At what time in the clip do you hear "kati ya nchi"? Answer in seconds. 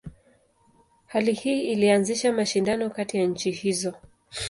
2.89-3.51